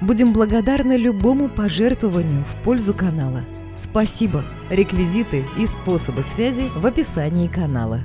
[0.00, 3.44] Будем благодарны любому пожертвованию в пользу канала.
[3.76, 4.42] Спасибо!
[4.70, 8.00] Реквизиты и способы связи в описании канала.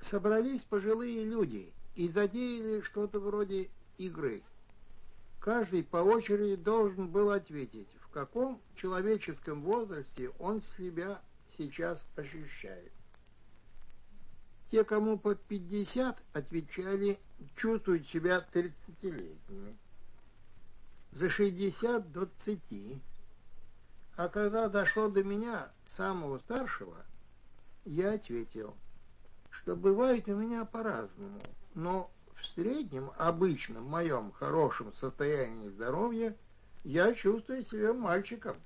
[0.00, 4.42] Собрались пожилые люди и затеяли что-то вроде игры.
[5.38, 11.20] Каждый по очереди должен был ответить, в каком человеческом возрасте он себя
[11.56, 12.90] сейчас ощущает.
[14.72, 17.20] Те, кому по 50, отвечали,
[17.54, 19.76] чувствуют себя 30-летними
[21.12, 23.02] за 60 до 20.
[24.16, 26.96] А когда дошло до меня, самого старшего,
[27.84, 28.74] я ответил,
[29.50, 31.40] что бывает у меня по-разному,
[31.74, 36.36] но в среднем, обычном моем хорошем состоянии здоровья,
[36.84, 38.56] я чувствую себя мальчиком.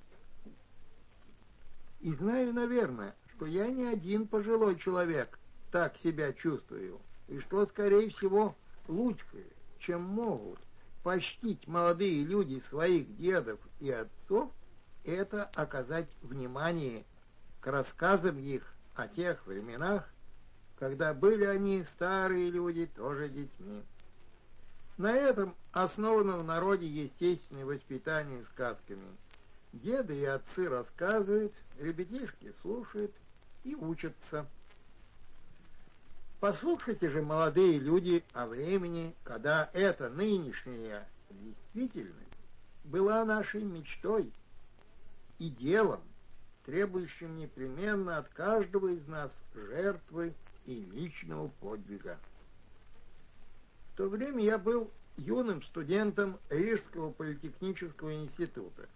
[2.01, 5.39] И знаю, наверное, что я не один пожилой человек
[5.71, 8.55] так себя чувствую, и что, скорее всего,
[8.89, 9.47] лучше,
[9.79, 10.59] чем могут
[11.03, 14.51] почтить молодые люди своих дедов и отцов,
[15.05, 17.05] это оказать внимание
[17.61, 18.63] к рассказам их
[18.95, 20.09] о тех временах,
[20.79, 23.83] когда были они, старые люди, тоже детьми.
[24.99, 29.07] На этом основано в народе естественное воспитание сказками.
[29.73, 33.13] Деды и отцы рассказывают, ребятишки слушают
[33.65, 34.47] и учатся.
[36.43, 42.17] Послушайте же, молодые люди, о времени, когда эта нынешняя действительность
[42.83, 44.33] была нашей мечтой
[45.39, 46.01] и делом,
[46.67, 50.35] требующим непременно от каждого из нас жертвы
[50.67, 52.19] и личного подвига.
[53.93, 58.89] В то время я был юным студентом Рижского политехнического института.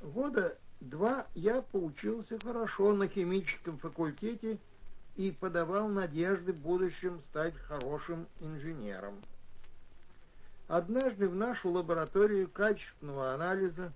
[0.00, 4.58] Года два я поучился хорошо на химическом факультете
[5.18, 9.16] и подавал надежды в будущем стать хорошим инженером.
[10.68, 13.92] Однажды в нашу лабораторию качественного анализа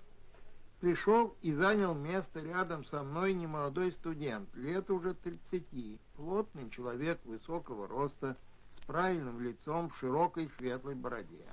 [0.81, 7.87] пришел и занял место рядом со мной немолодой студент, лет уже 30, плотный человек высокого
[7.87, 8.35] роста,
[8.81, 11.45] с правильным лицом в широкой светлой бороде.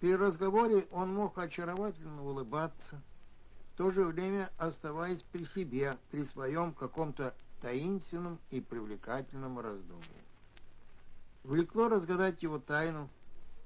[0.00, 3.02] При разговоре он мог очаровательно улыбаться,
[3.74, 10.22] в то же время оставаясь при себе, при своем каком-то таинственном и привлекательном раздумье.
[11.44, 13.08] Влекло разгадать его тайну,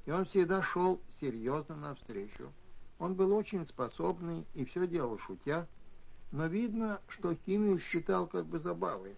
[0.07, 2.53] и он всегда шел серьезно навстречу.
[2.99, 5.67] Он был очень способный и все делал шутя,
[6.31, 9.17] но видно, что химию считал как бы забавой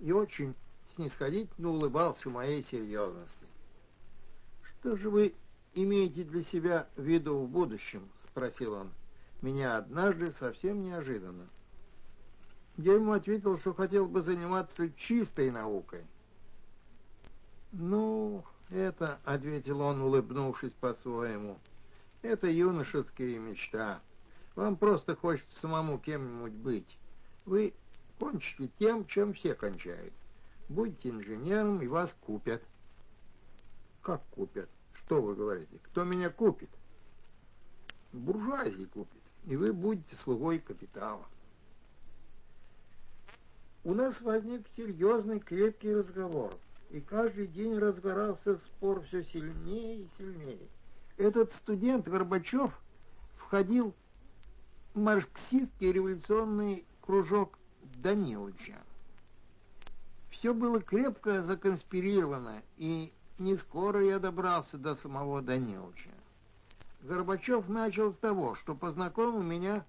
[0.00, 0.54] и очень
[0.94, 3.46] снисходительно улыбался моей серьезности.
[4.62, 5.34] «Что же вы
[5.74, 8.90] имеете для себя в виду в будущем?»— спросил он.
[9.42, 11.46] Меня однажды совсем неожиданно.
[12.78, 16.04] Я ему ответил, что хотел бы заниматься чистой наукой.
[17.72, 21.58] «Ну, это,— ответил он, улыбнувшись по-своему,—
[22.22, 24.00] это юношеская мечта.
[24.56, 26.98] Вам просто хочется самому кем-нибудь быть.
[27.46, 27.72] Вы
[28.18, 30.12] кончите тем, чем все кончают.
[30.68, 32.62] Будьте инженером, и вас купят».
[34.02, 34.68] «Как купят?
[34.92, 35.78] Что вы говорите?
[35.82, 36.70] Кто меня купит?»
[38.12, 41.26] «Буржуазия купит, и вы будете слугой капитала»
[43.86, 46.52] у нас возник серьезный крепкий разговор,
[46.90, 50.66] и каждый день разгорался спор все сильнее и сильнее.
[51.16, 52.72] Этот студент Горбачев
[53.36, 53.94] входил
[54.92, 57.60] в марксистский революционный кружок
[58.02, 58.76] Даниловича.
[60.30, 66.10] Все было крепко законспирировано, и не скоро я добрался до самого Даниловича.
[67.02, 69.84] Горбачев начал с того, что познакомил меня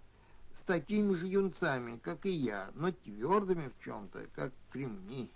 [0.67, 5.31] такими же юнцами, как и я, но твердыми в чем-то, как кремни.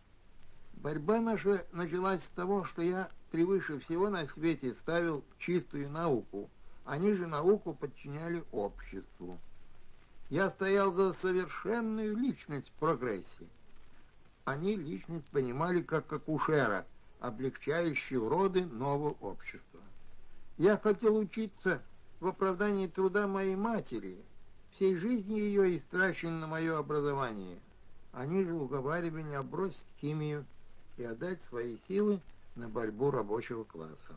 [0.73, 6.49] Борьба наша началась с того, что я превыше всего на свете ставил чистую науку.
[6.85, 9.39] Они же науку подчиняли обществу.
[10.29, 13.47] Я стоял за совершенную личность в прогрессе.
[14.43, 16.85] Они личность понимали как акушера,
[17.19, 19.79] облегчающую роды нового общества.
[20.57, 21.81] Я хотел учиться
[22.19, 24.17] в оправдании труда моей матери,
[24.75, 27.59] всей жизни ее истрачен на мое образование.
[28.13, 30.45] Они же уговаривали меня бросить химию
[30.97, 32.19] и отдать свои силы
[32.55, 34.15] на борьбу рабочего класса.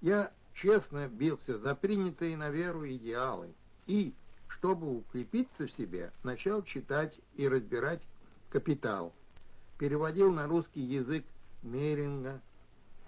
[0.00, 3.52] Я честно бился за принятые на веру идеалы
[3.86, 4.12] и,
[4.48, 8.02] чтобы укрепиться в себе, начал читать и разбирать
[8.50, 9.12] «Капитал».
[9.78, 11.24] Переводил на русский язык
[11.62, 12.40] Меринга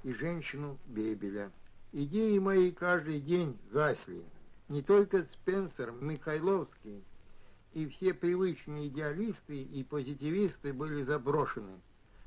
[0.05, 1.50] и женщину Бебеля.
[1.93, 4.23] Идеи мои каждый день гасли.
[4.70, 7.02] Не только Спенсер, Михайловский
[7.72, 11.81] и все привычные идеалисты и позитивисты были заброшены.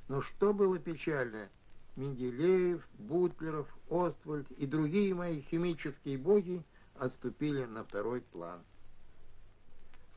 [0.10, 1.48] Но что было печально,
[1.96, 6.62] Менделеев, Бутлеров, Оствальд и другие мои химические боги
[6.96, 8.60] отступили на второй план.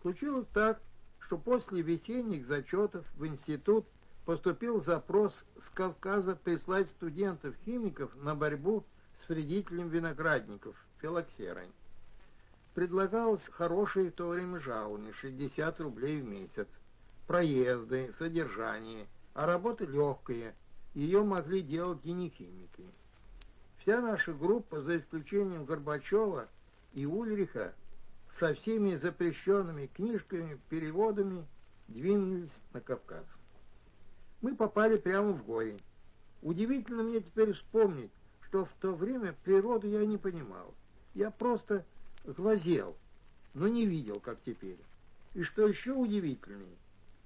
[0.03, 0.81] Случилось так,
[1.21, 3.87] что после весенних зачетов в институт
[4.25, 5.33] поступил запрос
[5.65, 8.83] с Кавказа прислать студентов-химиков на борьбу
[9.25, 11.69] с вредителем виноградников, филоксерой.
[12.77, 16.69] Предлагалось хорошие в то время жалование, 60 рублей в месяц,
[17.27, 20.55] проезды, содержание, а работа легкая,
[20.93, 22.85] ее могли делать и не химики.
[23.79, 26.49] Вся наша группа, за исключением Горбачева
[26.93, 27.73] и Ульриха,
[28.39, 31.47] со всеми запрещенными книжками, переводами
[31.89, 33.25] двинулись на Кавказ.
[34.43, 35.79] Мы попали прямо в горе.
[36.43, 38.13] Удивительно мне теперь вспомнить,
[38.43, 40.75] что в то время природу я не понимал.
[41.15, 41.83] Я просто
[42.33, 42.97] глазел,
[43.55, 44.79] но не видел, как теперь.
[45.35, 46.77] И что еще удивительнее,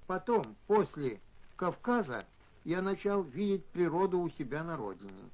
[0.07, 1.19] потом, после
[1.55, 2.25] Кавказа,
[2.63, 5.29] я начал видеть природу у себя на родине.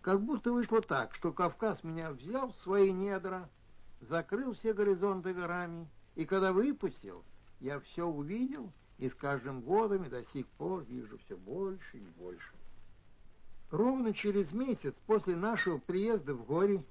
[0.00, 3.48] Как будто вышло так, что Кавказ меня взял в свои недра,
[4.00, 7.22] закрыл все горизонты горами, и когда выпустил,
[7.60, 12.06] я все увидел и с каждым годом и до сих пор вижу все больше и
[12.18, 12.52] больше.
[13.70, 16.82] Ровно через месяц после нашего приезда в горе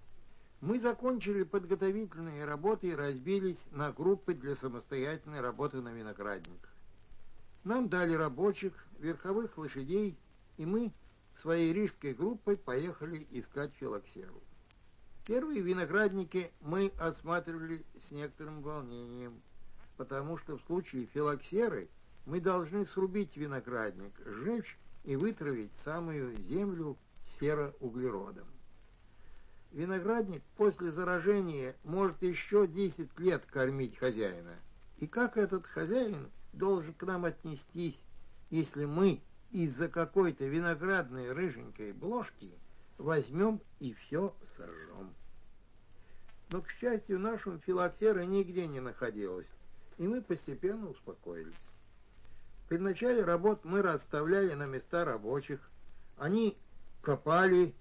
[0.62, 6.74] мы закончили подготовительные работы и разбились на группы для самостоятельной работы на виноградниках.
[7.64, 10.18] Нам дали рабочих, верховых лошадей,
[10.58, 10.92] и мы
[11.42, 14.42] своей рижской группой поехали искать филоксеру.
[15.28, 19.42] Первые виноградники мы осматривали с некоторым волнением,
[19.98, 21.90] потому что в случае филоксеры
[22.26, 26.98] мы должны срубить виноградник, сжечь и вытравить самую землю
[27.40, 28.48] сероуглеродом.
[29.72, 34.56] Виноградник после заражения может еще 10 лет кормить хозяина.
[34.98, 38.00] И как этот хозяин должен к нам отнестись,
[38.50, 39.22] если мы
[39.52, 42.52] из-за какой-то виноградной рыженькой бложки–
[42.98, 45.14] возьмем и все сожжем.
[46.50, 49.48] Но, к счастью, нашего филоксера нигде не находилось,
[49.98, 51.54] и мы постепенно успокоились.
[52.70, 55.60] При начале работ мы расставляли на места рабочих.
[56.18, 56.58] Они
[57.02, 57.74] копали,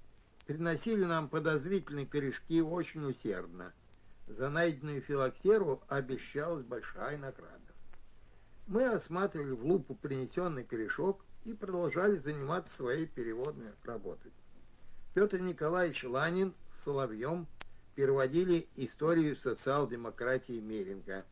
[0.46, 3.72] приносили нам подозрительные корешки очень усердно.
[4.26, 7.60] За найденную филоксеру обещалась большая награда.
[8.66, 14.32] Мы осматривали в лупу принесенный корешок и продолжали заниматься своей переводной работой.
[15.14, 17.46] Петр Николаевич Ланин с Соловьем
[17.94, 21.24] переводили историю социал-демократии Меринга,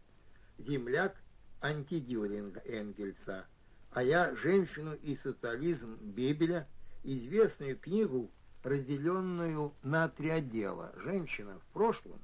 [0.59, 1.17] земляк
[1.61, 3.47] антидюринга Энгельса,
[3.91, 6.69] а я «Женщину и социализм» Бебеля,
[7.03, 8.31] известную книгу,
[8.65, 10.93] разделенную на три отдела.
[10.97, 12.19] Женщина в прошлом,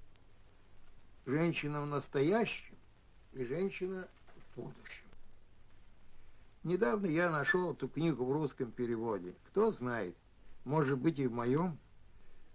[1.26, 2.75] женщина в настоящем
[3.34, 5.04] и женщина в будущем.
[6.64, 9.34] Недавно я нашел эту книгу в русском переводе.
[9.48, 10.16] Кто знает,
[10.64, 11.78] может быть и в моем.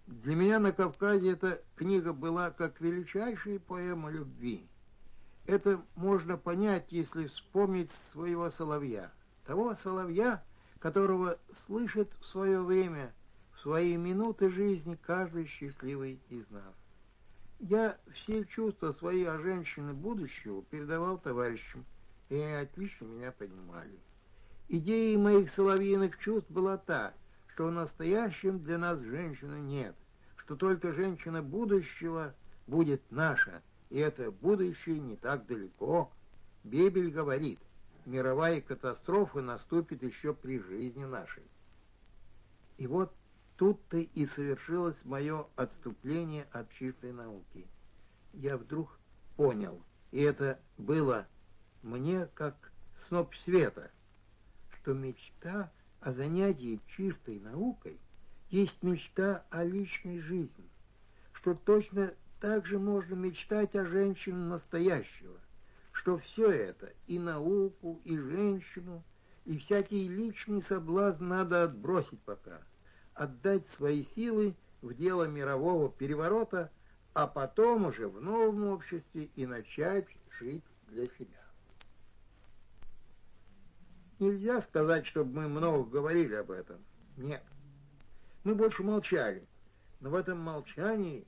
[0.06, 4.64] Для меня на Кавказе эта книга была как величайшая поэма любви.
[5.46, 9.12] Это можно понять, если вспомнить своего соловья.
[9.46, 10.42] Того соловья,
[10.78, 13.12] которого слышит в свое время,
[13.66, 16.72] свои минуты жизни каждый счастливый из нас.
[17.58, 21.84] Я все чувства свои о женщине будущего передавал товарищам,
[22.28, 23.98] и они отлично меня понимали.
[24.68, 27.12] Идеей моих соловьиных чувств была та—
[27.48, 29.96] что в настоящем для нас женщины нет,
[30.36, 32.36] что только женщина будущего
[32.68, 36.12] будет наша, и это будущее не так далеко.
[36.62, 37.58] Бебель говорит,
[38.04, 41.42] мировая катастрофа наступит еще при жизни нашей.
[42.76, 43.12] И вот
[43.56, 47.66] тут-то и совершилось мое отступление от чистой науки.
[48.32, 48.98] Я вдруг
[49.36, 49.82] понял,
[50.12, 51.26] и это было
[51.82, 52.72] мне как
[53.06, 53.90] сноп света,
[54.80, 55.70] что мечта—
[56.06, 57.98] о занятии чистой наукой
[58.50, 60.70] есть мечта о личной жизни,
[61.32, 65.36] что точно так же можно мечтать о женщине настоящего,
[65.90, 69.02] что все это, и науку, и женщину,
[69.46, 72.62] и всякий личный соблазн надо отбросить пока,
[73.16, 76.70] отдать свои силы в дело мирового переворота,
[77.14, 80.06] а потом уже в новом обществе и начать
[80.38, 81.42] жить для себя.
[84.18, 86.76] Нельзя сказать, чтобы мы много говорили об этом.
[87.16, 87.42] Нет.
[88.44, 89.46] Мы больше молчали.
[90.00, 91.26] Но в этом молчании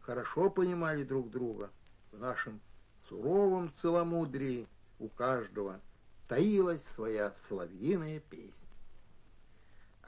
[0.00, 1.70] хорошо понимали друг друга
[2.10, 2.60] в нашем
[3.08, 4.66] суровом целомудрии
[4.98, 5.80] у каждого
[6.28, 8.61] таилась своя соловьиная песня.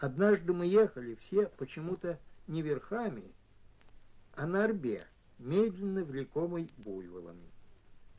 [0.01, 3.25] Однажды мы ехали все почему-то не верхами,
[4.35, 5.05] а на орбе,
[5.39, 7.51] медленно влекомой буйволами.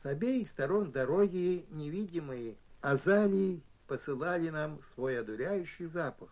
[0.02, 6.30] С обеих сторон дороги невидимые азалии посылали нам свой одуряющий запах.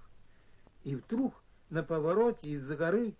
[0.83, 1.35] И вдруг
[1.71, 3.15] на повороте из-за горы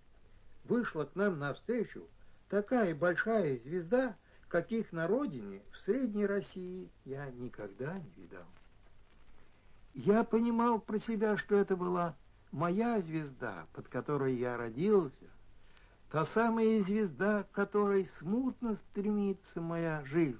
[0.65, 2.07] вышла к нам навстречу
[2.49, 4.15] такая большая звезда,
[4.47, 8.45] каких на родине, в Средней России, я никогда не видал.
[9.95, 12.15] Я понимал про себя, что это была
[12.51, 15.25] моя звезда, под которой я родился,
[16.11, 20.39] та самая звезда, к которой смутно стремится моя жизнь.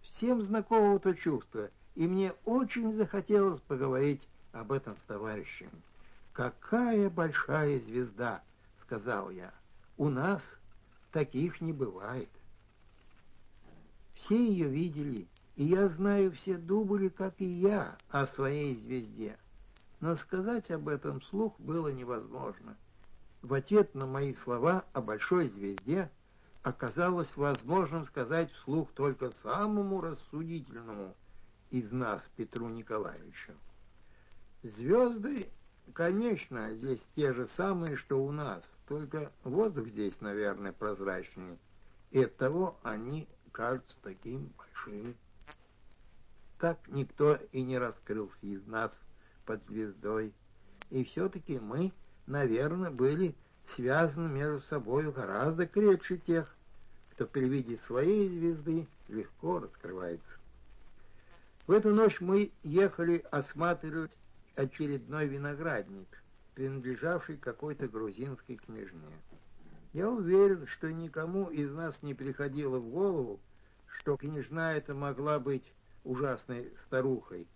[0.00, 5.70] Всем знакомо то чувство, и мне очень захотелось поговорить об этом с товарищем.
[6.32, 8.42] «Какая большая звезда!»—
[8.82, 9.52] сказал я.
[9.98, 10.42] «У нас
[11.12, 12.30] таких не бывает».
[14.14, 15.26] Все ее видели,
[15.60, 19.36] и я знаю, все думали, как и я, о своей звезде
[20.00, 22.76] но сказать об этом вслух было невозможно.
[23.42, 26.10] В ответ на мои слова о большой звезде
[26.62, 31.14] оказалось возможным сказать вслух только самому рассудительному
[31.70, 33.52] из нас, Петру Николаевичу.
[34.62, 35.46] Звезды,
[35.92, 41.58] конечно, здесь те же самые, что у нас, только воздух здесь, наверное, прозрачнее,
[42.10, 45.14] и оттого они кажутся такими большими.
[46.60, 48.92] Так никто и не раскрылся из нас–
[49.50, 50.32] под звездой.
[50.90, 51.90] И все-таки мы,
[52.28, 53.34] наверное, были
[53.74, 56.54] связаны между собой гораздо крепче тех,
[57.10, 60.30] кто при виде своей звезды легко раскрывается.
[61.66, 64.16] В эту ночь мы ехали осматривать
[64.54, 66.22] очередной виноградник,
[66.54, 69.18] принадлежавший какой-то грузинской княжне.
[69.92, 73.40] Я уверен, что никому из нас не приходило в голову,
[73.98, 75.64] что княжна эта могла быть
[76.04, 77.46] ужасной старухой,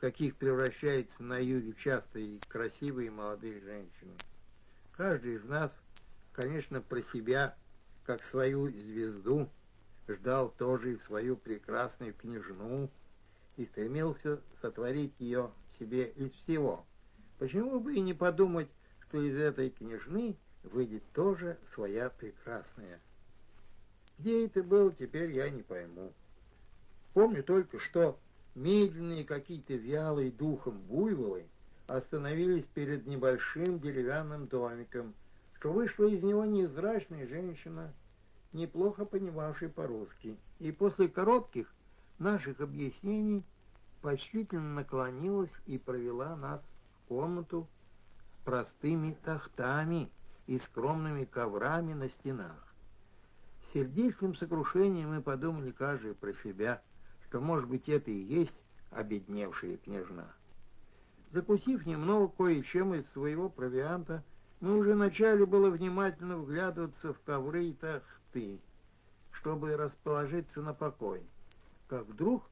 [0.00, 4.14] каких превращаются на юге часто красивые молодые женщины.
[4.96, 5.70] Каждый из нас,
[6.32, 7.54] конечно, про себя,
[8.04, 9.48] как свою звезду,
[10.08, 12.90] ждал тоже и свою прекрасную княжну
[13.56, 16.84] и стремился сотворить ее себе из всего.
[17.38, 18.68] Почему бы и не подумать,
[19.08, 23.00] что из этой княжны выйдет тоже своя прекрасная.
[24.18, 26.12] Где это был, теперь я не пойму.
[27.12, 28.18] Помню только, что
[28.54, 31.46] медленные какие-то вялые духом буйволы
[31.88, 35.14] остановились перед небольшим деревянным домиком,
[35.54, 37.92] что вышла из него невзрачная женщина,
[38.52, 41.72] неплохо понимавшая по-русски, и после коротких
[42.20, 43.42] наших объяснений
[44.02, 47.66] почтительно наклонилась и провела нас в комнату
[48.40, 50.08] с простыми тахтами
[50.46, 52.72] и скромными коврами на стенах.
[53.74, 56.80] Сердечным сокрушением мы подумали каждый про себя–
[57.30, 58.52] что, может быть, это и есть
[58.90, 60.26] обедневшая княжна.
[61.30, 64.24] Закусив немного кое-чем из своего провианта,
[64.58, 68.58] мы уже начали было внимательно вглядываться в ковры и тахты,
[69.30, 71.22] чтобы расположиться на покой,
[71.86, 72.42] как вдруг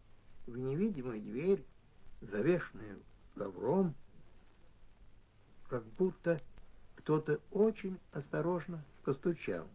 [0.47, 1.65] в невидимую дверь,
[2.21, 3.01] завешенную
[3.35, 3.95] ковром,
[5.69, 6.39] как будто
[6.95, 9.67] кто-то очень осторожно постучал.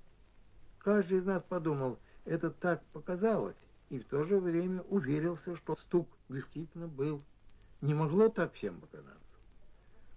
[0.80, 3.58] Каждый из нас подумал, это так показалось,
[3.94, 7.22] и в то же время уверился, что стук действительно был.
[7.82, 9.20] Не могло так всем показаться.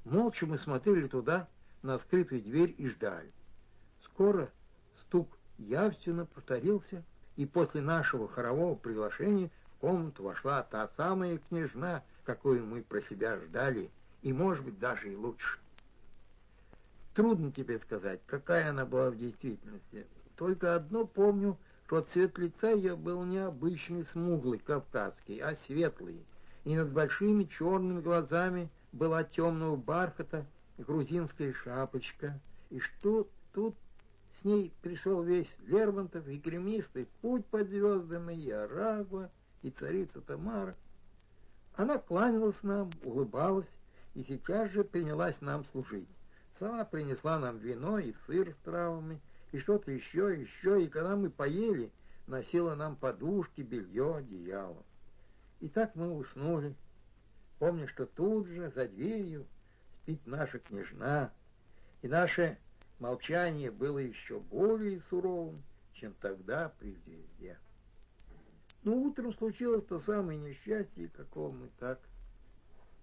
[0.07, 1.47] Молча мы смотрели туда,
[1.83, 3.31] на скрытую дверь и ждали.
[4.05, 4.51] Скоро
[5.03, 5.29] стук
[5.59, 7.05] явственно повторился,
[7.37, 13.37] и после нашего хорового приглашения в комнату вошла та самая княжна, какую мы про себя
[13.37, 13.91] ждали,
[14.23, 15.59] и, может быть, даже и лучше.
[17.13, 20.07] Трудно тебе сказать, какая она была в действительности.
[20.37, 26.21] Только одно помню— что цвет лица ее был не обычный смуглый кавказский, а светлый,
[26.65, 30.45] и над большими черными глазами была темного бархата
[30.79, 32.41] грузинская шапочка,
[32.71, 33.77] и что тут
[34.41, 39.31] с ней пришел весь Лермонтов и Кремистый, путь под звездами, и Арагва,
[39.63, 40.75] и царица Тамара.
[41.77, 43.69] Она кланялась нам, улыбалась,
[44.15, 46.09] и сейчас же принялась нам служить.
[46.59, 49.21] Сама принесла нам вино и сыр с травами,
[49.57, 51.91] и что-то еще, еще, и когда мы поели,
[52.27, 54.85] носила нам подушки, белье, одеяло.
[55.61, 56.75] И так мы уснули,
[57.59, 59.47] помня, что тут же, за дверью,
[60.03, 61.33] спит наша княжна,
[62.03, 62.59] и наше
[62.99, 65.63] молчание было еще более суровым,
[65.95, 67.57] чем тогда при звезде.
[68.83, 71.99] Но утром случилось то самое несчастье, какого мы так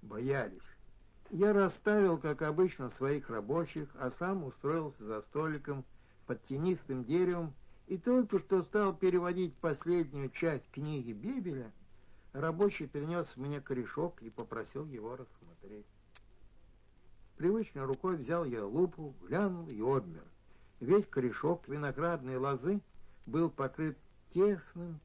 [0.04, 0.62] боялись.
[1.32, 5.84] Я расставил, как обычно, своих рабочих, а сам устроился за столиком
[6.26, 7.54] под тенистым деревом
[7.88, 11.72] И только что стал переводить последнюю часть книги Бебеля,
[12.32, 15.86] рабочий принес мне корешок и попросил его рассмотреть.
[17.38, 20.24] Привычной рукой взял я лупу, глянул и обмер.
[20.80, 22.80] Весь корешок виноградной лозы
[23.26, 23.98] был покрыт
[24.34, 25.00] тесным,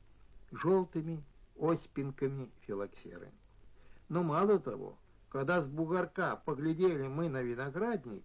[0.52, 1.22] желтыми
[1.58, 3.30] оспинками филоксеры.
[4.08, 4.96] Но мало того,
[5.28, 8.25] когда с бугорка поглядели мы на виноградник,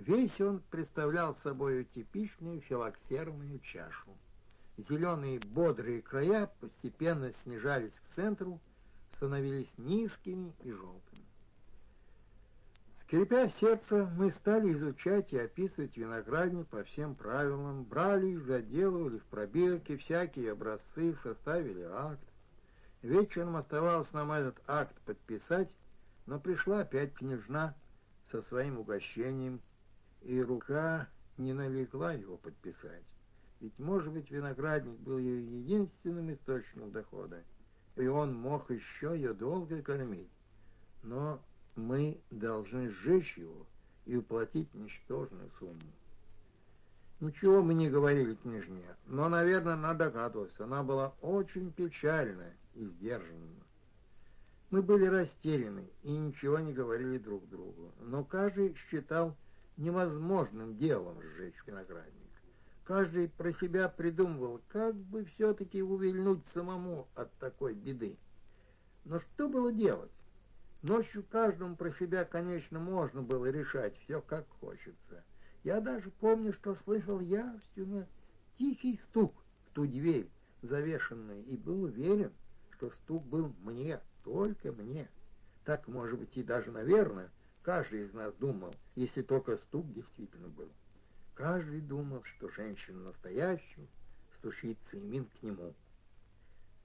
[0.00, 4.16] весь он представлял собой типичную филоксерную чашу.
[4.76, 8.60] Зеленые бодрые края постепенно снижались к центру,
[9.16, 11.24] становились низкими и желтыми.
[13.04, 19.24] Скрипя сердце, мы стали изучать и описывать виноградник по всем правилам, брали их, заделывали в
[19.26, 22.20] пробирки, всякие образцы, составили акт.
[23.02, 25.70] Вечером оставалось нам этот акт подписать,
[26.26, 27.74] но пришла опять княжна
[28.30, 29.60] со своим угощением,
[30.26, 33.04] и рука не налегла его подписать.
[33.60, 37.42] Ведь, может быть, виноградник был ее единственным источником дохода,
[37.94, 40.28] и он мог еще ее долго кормить.
[41.02, 41.40] Но
[41.76, 43.66] мы должны сжечь его
[44.04, 45.92] и уплатить ничтожную сумму.
[47.20, 50.58] Ничего мы не говорили княжне, но, наверное, она догадывалась.
[50.58, 53.62] Она была очень печальна и сдержанна.
[54.70, 59.34] Мы были растеряны и ничего не говорили друг другу, но каждый считал
[59.76, 62.12] невозможным делом сжечь виноградник.
[62.84, 68.16] Каждый про себя придумывал, как бы все-таки увильнуть самому от такой беды.
[69.04, 70.10] Но что было делать?
[70.82, 75.24] Ночью каждому про себя, конечно, можно было решать все, как хочется.
[75.64, 78.06] Я даже помню, что слышал явственно
[78.56, 79.34] тихий стук
[79.66, 80.28] в ту дверь,
[80.62, 82.32] завешенную, и был уверен,
[82.70, 85.08] что стук был мне, только мне.
[85.64, 87.30] Так, может быть, и даже, наверное,
[87.66, 90.68] каждый из нас думал, если только стук действительно был.
[91.34, 93.88] Каждый думал, что женщина настоящая
[94.38, 95.74] стучится именно к нему.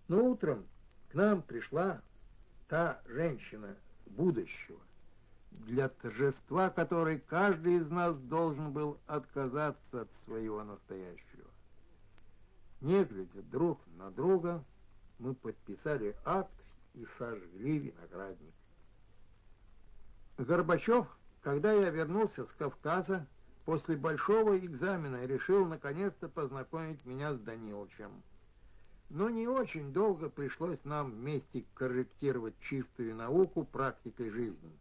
[0.07, 0.65] Но утром
[1.11, 2.01] к нам пришла
[2.67, 3.75] та женщина,
[4.07, 4.79] будущего,
[5.51, 11.47] для торжества которой каждый из нас должен был отказаться от своего настоящего.
[12.81, 14.63] Не глядя друг на друга,
[15.19, 16.51] мы подписали акт
[16.95, 18.55] и сожгли виноградник.
[20.37, 21.07] Горбачев,
[21.41, 23.27] когда я вернулся с Кавказа,
[23.65, 28.11] после большого экзамена решил наконец-то познакомить меня с Даниловичем.
[29.09, 34.71] Но не очень долго пришлось нам вместе корректировать чистую науку практикой жизни.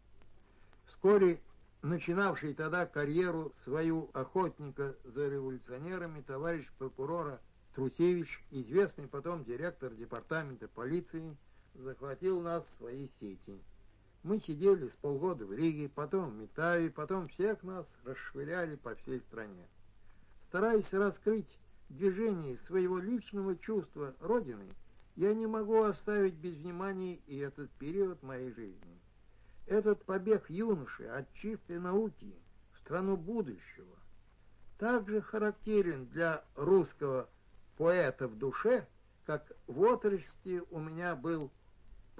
[0.87, 1.41] Вскоре
[1.81, 7.41] начинавший тогда карьеру свою охотника за революционерами товарищ прокурора
[7.75, 11.35] Трусевич, известный потом директор департамента полиции,
[11.73, 13.59] захватил нас в свои сети.
[14.23, 19.19] Мы сидели с полгода в Риге, потом в Метаве, потом всех нас расшвыряли по всей
[19.21, 19.65] стране.
[20.49, 21.47] Стараясь раскрыть
[21.89, 24.67] движении своего личного чувства Родины
[25.15, 28.99] я не могу оставить без внимания и этот период моей жизни.
[29.67, 32.33] Этот побег юноши от чистой науки
[32.73, 33.95] в страну будущего
[34.77, 37.29] также характерен для русского
[37.77, 38.87] поэта в душе,
[39.25, 41.51] как в отрочестве у меня был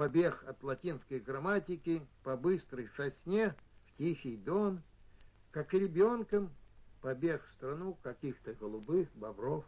[0.01, 3.53] побег от латинской грамматики по быстрой сосне
[3.85, 4.81] в Тихий Дон,
[5.51, 6.49] как и ребенком
[7.01, 9.63] побег в страну каких-то голубых бобров.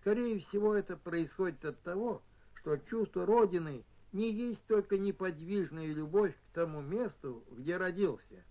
[0.00, 2.22] Скорее всего, это происходит от того,
[2.56, 8.42] что чувство Родины не есть только неподвижная любовь к тому месту, где родился,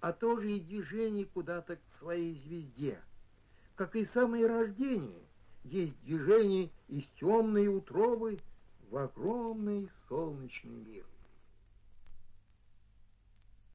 [0.00, 3.00] а тоже и движение куда-то к своей звезде.
[3.76, 5.24] Как и самое рождение,
[5.64, 8.38] есть движение из темной утробы
[8.90, 11.04] в огромный солнечный мир.